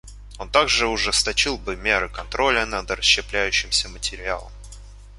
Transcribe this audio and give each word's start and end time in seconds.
Он 0.39 0.49
также 0.49 0.87
ужесточил 0.87 1.59
бы 1.59 1.75
меры 1.75 2.09
контроля 2.09 2.65
над 2.65 2.89
расщепляющимся 2.89 3.87
материалом. 3.87 4.51